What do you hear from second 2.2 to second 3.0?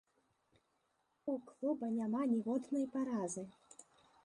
ніводнай